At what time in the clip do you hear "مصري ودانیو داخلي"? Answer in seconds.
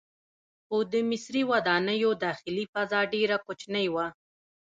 1.09-2.65